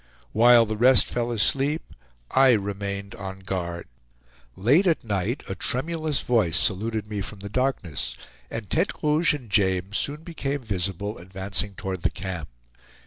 While 0.31 0.65
the 0.65 0.75
rest 0.77 1.05
fell 1.05 1.29
asleep 1.29 1.83
I 2.31 2.53
remained 2.53 3.13
on 3.13 3.41
guard. 3.41 3.87
Late 4.55 4.87
at 4.87 5.03
night 5.03 5.43
a 5.47 5.53
tremulous 5.53 6.21
voice 6.23 6.57
saluted 6.57 7.05
me 7.05 7.21
from 7.21 7.41
the 7.41 7.49
darkness, 7.49 8.17
and 8.49 8.67
Tete 8.67 9.03
Rouge 9.03 9.35
and 9.35 9.47
James 9.47 9.97
soon 9.99 10.23
became 10.23 10.63
visible, 10.63 11.19
advancing 11.19 11.75
toward 11.75 12.01
the 12.01 12.09
camp. 12.09 12.49